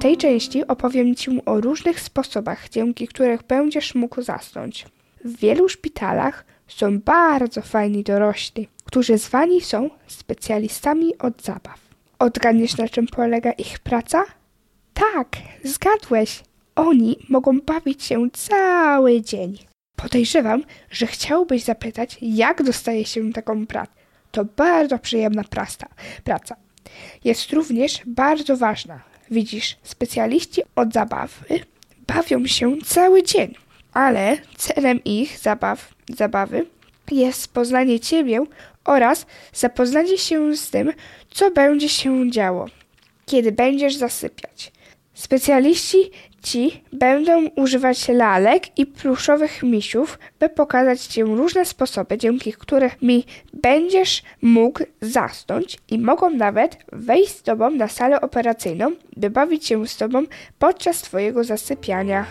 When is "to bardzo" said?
24.30-24.98